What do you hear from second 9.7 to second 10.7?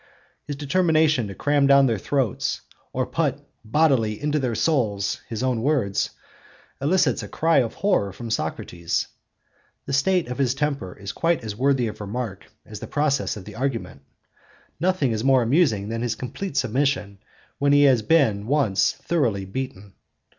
The state of his